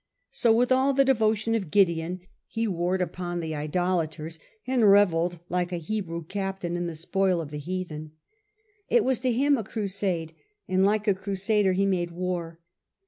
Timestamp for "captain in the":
6.25-6.95